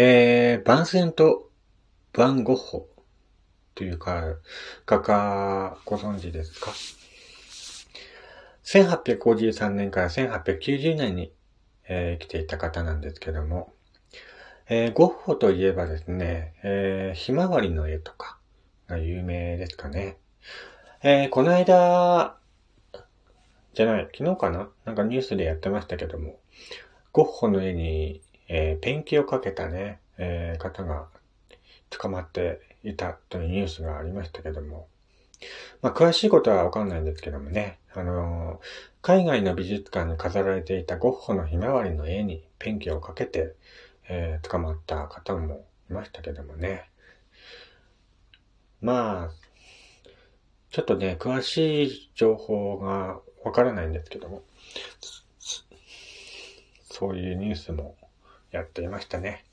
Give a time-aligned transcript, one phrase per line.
[0.00, 1.50] えー、バンセント・
[2.12, 2.88] バンゴッホ
[3.74, 4.36] というか、
[4.86, 6.70] 画家ご存知ですか
[8.64, 11.32] ?1853 年から1890年に、
[11.88, 13.72] えー、生きていた方なんですけども、
[14.68, 18.38] えー、ゴッホといえばですね、えー、ひまわりの絵とか
[18.86, 20.16] が有名ですかね。
[21.02, 22.36] えー、この間、
[23.74, 24.68] じゃない、昨日かな？
[24.84, 26.38] なんかニュースでやってましたけども、
[27.10, 31.06] ゴッホの絵に、えー、ペンキをかけたね、えー、方が
[31.90, 34.88] 捕まっていたというニュースがありましたけども、
[35.82, 38.58] まあ、詳しいことはわかんないんですけどもね、あのー、
[39.02, 43.54] 海外の美術館に飾られていたゴッホのひまわりの絵にペンキをかけて、
[44.08, 46.88] えー、捕まった方もいましたけどもね。
[48.80, 49.30] まあ、
[50.70, 54.42] ちょっとね、詳しい情報がわからないんですけども、
[56.90, 57.96] そういうニュースも
[58.50, 59.44] やっていましたね。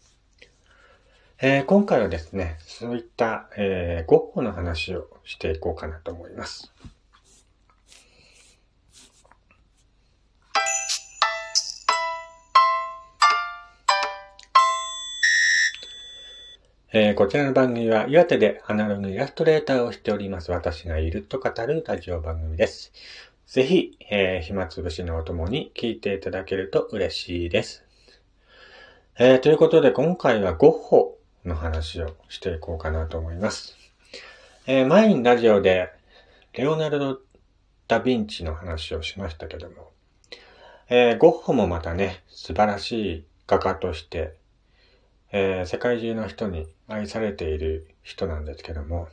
[1.41, 6.71] えー、今回はですね、そういった、えー、ゴッホの話をしていこうかなと思います。
[16.97, 22.93] えー、こちらの番組は岩手でアナログイラストレーターをしております私がいると語るラジオ番組です。
[23.47, 27.84] ぜひ、えー、暇つぶしのお供に聞いていただけると嬉しいです。
[29.17, 33.75] えー、ということで今回はゴッホの話をしていこうかなと思います。
[34.67, 35.89] えー、前にラジオで
[36.53, 37.19] レオナルド・
[37.87, 39.91] ダ・ヴィンチの話をしましたけども、
[40.89, 44.35] えー、ゴッホもまたね、素晴らしい画家として
[45.37, 49.09] えー、世界中の人に愛されている人なんですけども、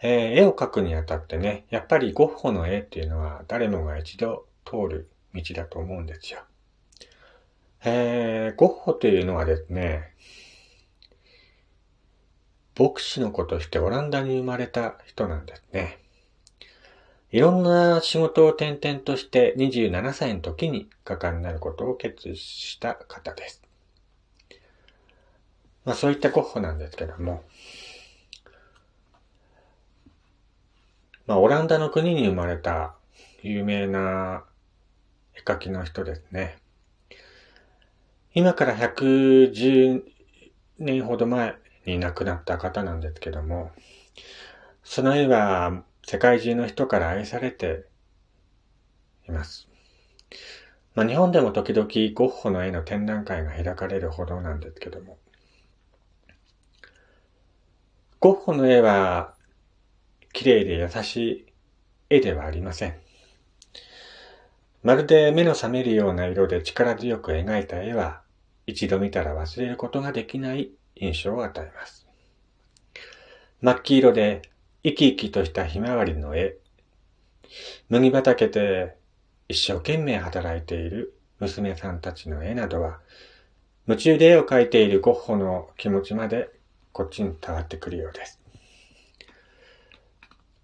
[0.00, 6.40] えー、絵を描くにあたってね、やっぱりゴッホの絵っていうのは誰もが一度通る道だと思うんですよ。
[7.88, 10.12] えー、ゴッホというのはですね、
[12.76, 16.00] 牧師の子としてオランダに生まれた人なんですね。
[17.30, 23.62] いろんな仕事を転々として27歳の時に画家になることを決意した方です。
[25.84, 27.44] まあそういったゴッホなんですけども、
[31.28, 32.96] まあオランダの国に生まれた
[33.44, 34.42] 有名な
[35.36, 36.58] 絵描きの人ですね。
[38.36, 40.02] 今から110
[40.78, 43.70] 年ほど前に亡くなった方なんですけども、
[44.84, 47.86] その絵は世界中の人から愛されて
[49.26, 49.68] います。
[50.94, 55.16] まあ、日本でも時々ゴッホの絵の展覧会が開かれるほどなんですけども、
[58.20, 59.32] ゴッホの絵は
[60.34, 61.46] 綺麗で優しい
[62.10, 62.96] 絵ではありません。
[64.82, 68.25] まるで目の覚めるような色で力強く描いた絵は
[68.66, 72.06] 一度見たら忘れることができない印象を与えます。
[73.60, 74.42] 真っ黄色で
[74.82, 76.56] 生き生きとしたひまわりの絵。
[77.88, 78.96] 麦畑で
[79.48, 82.98] 一生懸命働いている娘さんたちの絵などは、
[83.86, 86.50] 夢中で絵を描いているゴッホの気持ちまで
[86.92, 88.40] こっちに伝わってくるようです。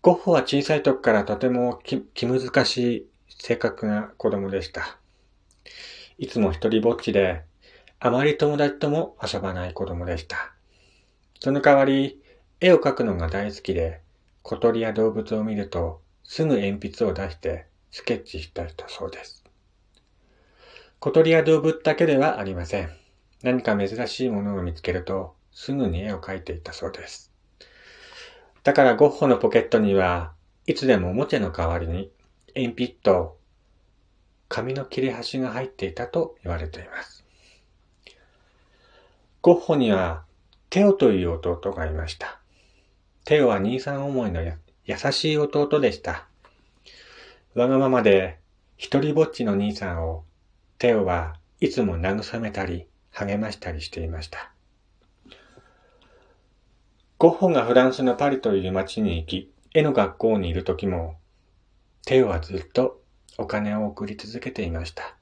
[0.01, 4.99] ゴッホは小さい時からとても気難しい性格な子供でした。
[6.19, 7.43] いつも一人ぼっちで、
[8.05, 10.53] あまり友達とも遊ばない子供でした。
[11.39, 12.21] その代わり、
[12.59, 14.01] 絵を描くのが大好きで、
[14.43, 19.45] 小鳥や動物を見ると、すぐ鉛筆を出してスケッチした人そうです。
[20.99, 22.91] 小鳥や動物だけではありません。
[23.45, 27.31] 何か珍しいものを見つけると、すぐに絵を描いていたそうです。
[28.65, 30.33] だからゴッホのポケットには
[30.67, 32.11] いつでもおもちゃの代わりに
[32.57, 33.39] 鉛筆と
[34.49, 37.22] 紙の切れ端が入っていたと言われています。
[39.43, 40.23] ゴッホには
[40.71, 42.41] テオという弟がいました。
[43.25, 44.55] テオは兄さん思いの優
[45.11, 46.29] しい弟でした。
[47.57, 48.39] わがままで
[48.77, 50.23] 一人ぼっちの兄さんを
[50.79, 54.53] テオはいつも慰めたり励ましたりしていました。
[57.19, 61.17] ゴッホがフランスのパリという街に行き、絵の学校にいる時も、
[62.07, 63.03] テオはずっと
[63.39, 65.17] お金を送り続けていました。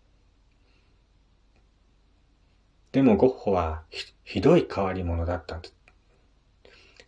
[2.93, 3.83] でもゴッホは
[4.25, 5.69] ひどい変わり者だったんで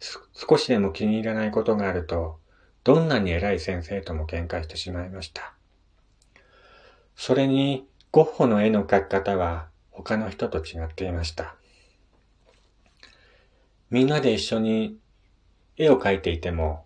[0.01, 0.19] す。
[0.35, 2.39] 少しでも気に入らないことがあると、
[2.85, 5.55] どんなに偉い先生とも喧嘩してしまいました。
[7.17, 11.55] それに、ゴッホの絵の描き方は他の人と違っていました。
[13.91, 14.99] みんなで一緒に
[15.77, 16.85] 絵を描いていても、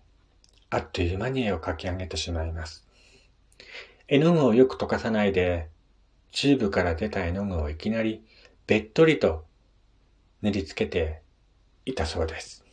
[0.69, 2.85] あっという間に絵を描き上げてしまいます。
[4.07, 5.69] 絵の具をよく溶かさないで、
[6.31, 8.23] チューブから出た絵の具をいきなり
[8.67, 9.45] べっとりと
[10.41, 11.21] 塗りつけて
[11.85, 12.65] いたそうです。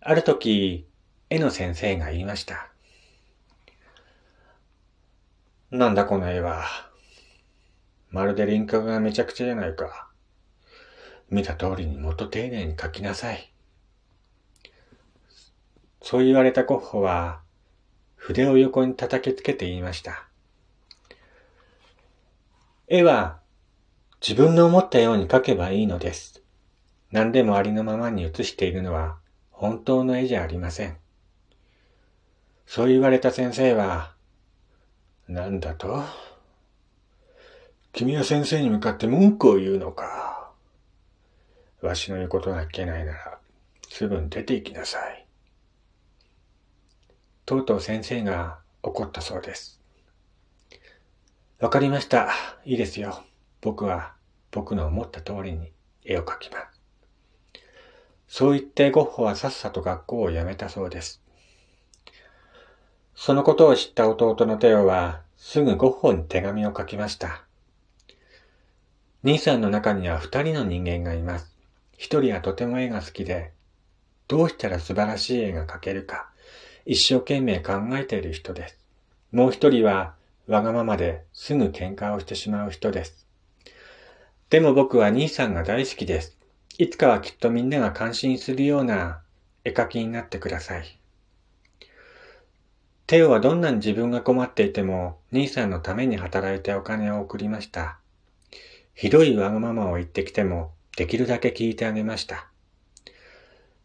[0.00, 0.86] ある時、
[1.28, 2.70] 絵の先生が言いました。
[5.72, 6.62] なんだこの絵は。
[8.10, 10.08] まるで輪郭がめちゃくちゃじゃないか。
[11.28, 13.52] 見た通りにもっと丁寧に描きなさい。
[16.00, 17.40] そう言われたゴッホは、
[18.14, 20.28] 筆を横に叩きつけて言いました。
[22.86, 23.40] 絵は
[24.20, 26.42] 自分の思ったように描けばいいのです。
[27.12, 29.18] 何でもありのままに写しているのは
[29.50, 30.96] 本当の絵じゃありません。
[32.66, 34.14] そう言われた先生は、
[35.28, 36.02] なんだと？
[37.92, 40.50] 君は先生に向かって文句を言うのか？
[41.80, 43.38] わしの言うことが聞けないなら、
[43.88, 45.26] すぐに出て行きなさい。
[47.44, 49.80] とうとう先生が怒ったそうです。
[51.60, 52.32] わかりました。
[52.64, 53.22] いいですよ。
[53.66, 54.12] 僕は
[54.52, 55.72] 僕の思った通りに
[56.04, 57.60] 絵を描きます。
[58.28, 61.20] そう言ってゴッホはさっさと学校を辞めたそうです。
[63.16, 67.42] そのことを知った弟のテオはすぐゴッホに手紙を書きました。
[69.24, 71.52] 兄さんの中には二人の人間がいます。
[71.98, 73.50] 一人はとても絵が好きで、
[74.28, 76.30] どうしたら素晴らしい絵が描けるか、
[76.84, 78.78] 一生懸命考えている人です。
[79.32, 80.14] もう一人は
[80.46, 83.25] わがままですぐ喧嘩をしてしまう人です。
[84.48, 86.38] でも僕は兄さんが大好きです。
[86.78, 89.20] いつかはきっとみんなが感心するような
[89.64, 91.00] 絵描きになってください。
[93.08, 97.98] テオはどんなに自分が困っていても兄さんのために働いてお金を送りました。
[98.94, 102.46] ひどいわがままを言ってきてもできるだけ聞いてあげました。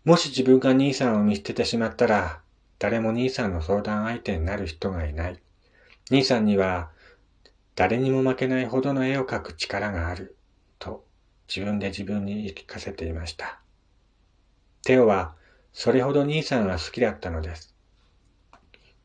[0.05, 2.39] もし自分が兄さんを見捨ててしまったら
[2.77, 5.39] 誰も兄さんの相談相手になる人がいない。
[6.11, 6.91] 兄さんには
[7.75, 10.35] 誰にも負けないほどの絵を描く力がある、
[10.81, 11.05] と
[11.47, 13.61] 自分で自分に言い聞かせていました。
[14.83, 15.35] テオは
[15.71, 17.73] それほど兄さんが好きだったのです。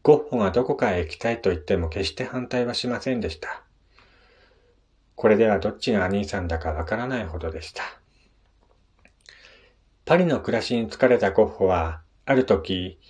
[0.02, 3.62] ゴッホがどこかへ行きたいと言っても決して反対はしませんでした。
[5.16, 7.82] これではどっちが兄さんだかわからないほどでした。
[10.04, 13.00] パリの暮らしに疲れたゴッホは、ある時、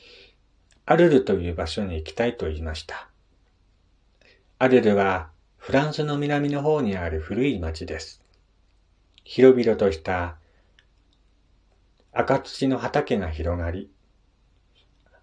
[0.87, 3.09] アルルという場所に行きたいと言いました。
[4.59, 5.29] アルルは
[5.59, 8.23] フランスの南の方にある古い町です。
[9.28, 10.37] 広々とした
[12.12, 13.90] 赤土の畑が広がり、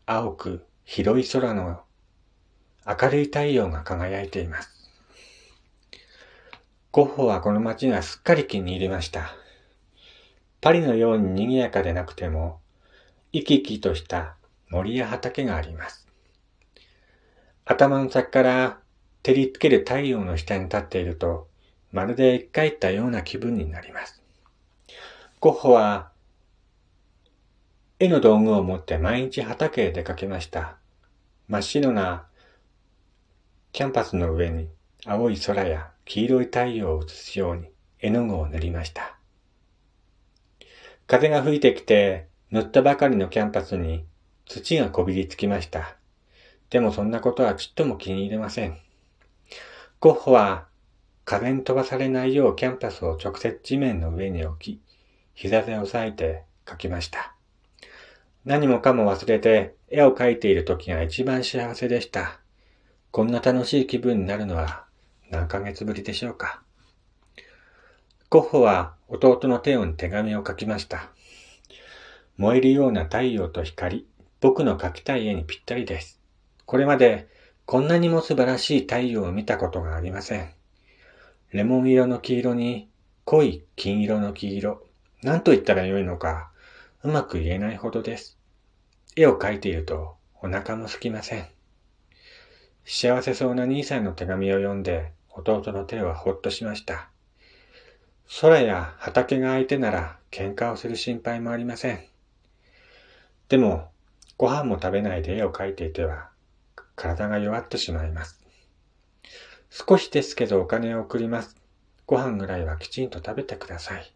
[0.06, 1.84] 青く広い空の
[2.86, 4.92] 明るい太陽が輝いています。
[6.92, 9.34] ゴッホはこの街がすっかり気に入りました。
[10.60, 12.60] パリのように賑やかでなくても、
[13.32, 14.36] 生き生きとした
[14.70, 16.06] 森や畑があります。
[17.64, 18.80] 頭の先から
[19.24, 21.48] 照りつける太陽の下に立っていると、
[21.94, 24.22] まるで生き返ったような気分になります。
[25.40, 26.12] ゴッホは、
[28.00, 30.78] 絵の道具を持って毎日畑へ出かけました。
[31.48, 32.26] 真っ白な
[33.72, 34.70] キャンパスの上に
[35.06, 37.70] 青い空や黄色い太陽を映すように
[38.00, 39.16] 絵の具を塗りました。
[41.06, 44.04] 風が吹いてきて塗ったばかりのキャンパスに
[44.46, 45.96] 土がこびりつきました。
[46.72, 48.80] でもそんなことはちっとも気に入れません。
[50.00, 50.68] ゴッホは
[51.26, 54.82] 風に飛ばされないようキャンパスを直接地面の上に置き、
[55.34, 57.36] 膝で押さえて描きました。
[58.46, 62.40] 何もかも忘れて絵を描いている時が一番幸せでした。
[63.12, 64.86] こんな楽しい気分になるのは
[65.30, 66.62] 何ヶ月ぶりでしょうか。
[68.30, 71.10] ゴッホは弟のテオに手紙を書きました。
[72.38, 74.08] 燃えるような太陽と光、
[74.42, 76.20] 僕の描きたい絵にぴったりです。
[76.66, 77.30] これまで
[77.66, 80.50] こんなにも素晴らしい太陽を見たことがありません。
[81.54, 82.90] レモン色の黄色に
[83.26, 84.88] 濃い金色の黄色。
[85.22, 86.50] 何と言ったらよいのか、
[87.04, 88.40] うまく言えないほどです。
[89.16, 91.46] 絵を描いているとお腹も空きません。
[92.86, 97.10] 幸せそうな兄さんの手紙を読んで弟の手はほっとしました。
[98.42, 102.04] 空や畑が相手なら喧嘩をする心配もありません。
[103.50, 103.92] でも、
[104.40, 106.32] ご飯も食べないで絵を描いていては
[106.96, 108.43] 体が弱ってしまいます。
[109.76, 111.58] 少しですけどお金を送ります。
[112.06, 114.14] ご飯ぐらいはきちんと食べてください。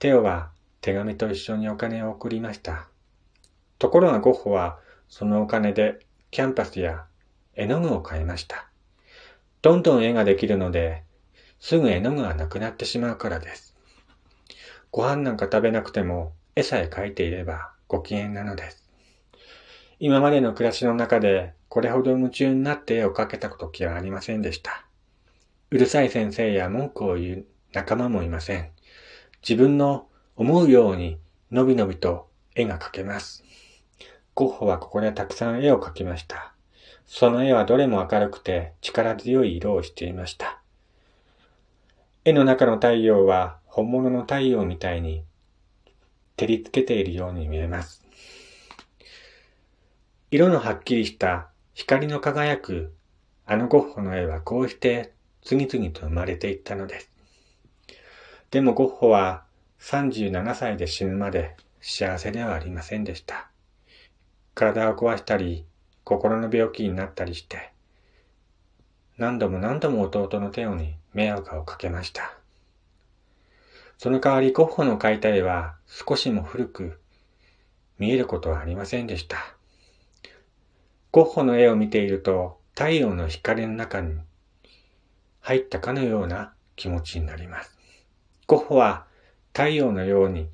[0.00, 2.88] テオは手紙と一緒にお金を送りました。
[3.78, 6.00] ところがゴッホはそのお金で
[6.32, 7.04] キャンパスや
[7.54, 8.66] 絵の具を買いました。
[9.62, 11.04] どんどん絵ができるので、
[11.60, 13.76] すぐ絵の具がなくなってしまうからです。
[14.90, 18.81] ご飯なんか食べなくても絵さえ描いていればご機嫌なのです。
[20.04, 24.84] 今までの暮らしの中でこれほど夢中になって絵を描けた時はありませんでした。
[25.70, 28.70] うるさい先生や文句を言う仲間もいません。
[29.48, 31.18] 自分の思うように
[31.52, 33.44] のびのびと絵が描けます。
[34.34, 36.52] ゴッホはここでたくさん絵を描きました。
[37.06, 40.60] その絵はどれも明るくて力強い色をしていました。
[42.24, 45.22] 絵の中の太陽は本物の太陽みたいに
[46.36, 48.01] 照りつけているように見えます。
[50.34, 52.94] 色のはっきりした光の輝く
[53.44, 55.12] あのゴッホの絵はこうして
[55.42, 57.10] 次々と生まれていったのです。
[58.50, 59.44] でもゴッホは
[59.80, 63.50] 37歳で死ぬまで幸せではありませんでした。
[64.54, 65.66] 体を壊したり、
[66.02, 67.70] 心の病気になったりして、
[69.18, 72.32] 何度も何度も弟の手をに迷惑をかけました。
[73.98, 76.98] その代わりゴッホの描いた絵は少しも古く
[77.98, 79.56] 見えることはありませんでした。
[81.12, 84.18] ゴッホの絵を見ていると太陽の光の中に
[85.40, 87.76] 入ったかのような気持ちになります。
[88.46, 89.04] ゴッホは
[89.52, 90.48] 太陽のように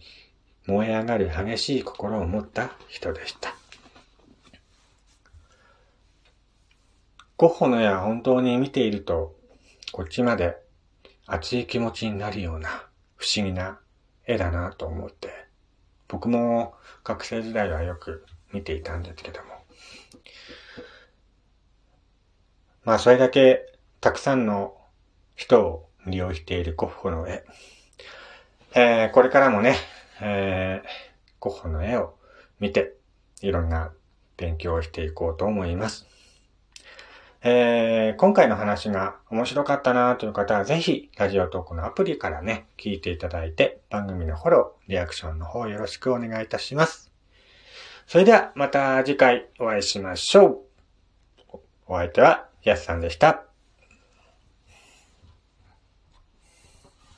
[0.66, 3.54] 燃え上がる激しい心を持った人でした。
[7.36, 9.36] ゴッホの絵は本当に見ていると
[9.92, 10.56] こっちまで
[11.28, 12.84] 熱い気持ちになるような
[13.14, 13.78] 不思議な
[14.26, 15.28] 絵だなと思って、
[16.08, 16.74] 僕も
[17.04, 19.57] 学生時代はよく見ていたんですけども。
[22.88, 23.66] まあそれだけ
[24.00, 24.74] たくさんの
[25.36, 27.44] 人を利用しているゴッホの絵。
[28.74, 29.76] えー、これからもね、
[30.22, 30.88] えー、
[31.38, 32.14] ゴッホの絵を
[32.60, 32.94] 見て、
[33.42, 33.92] いろんな
[34.38, 36.06] 勉強をしていこうと思います。
[37.42, 47.12] えー、今回の話が面白かったなという方はぜひ、ラジオトークのアプリからね、聞いていただいて、番組のフォロー、リアクションの方よろしくお願いいたします。
[48.06, 50.58] それでは、また次回お会いしましょう。
[51.86, 53.47] お相手は、やすさんでした。